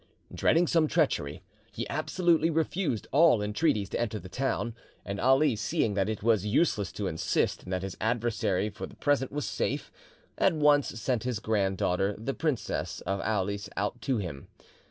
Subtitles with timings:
[0.33, 4.73] Dreading some treachery, he absolutely refused all entreaties to enter the town,
[5.05, 8.95] and Ali seeing that it was useless to insist, and that his adversary for the
[8.95, 9.91] present was safe,
[10.39, 14.47] at once sent his grand daughter, the Princess of Aulis, out to him.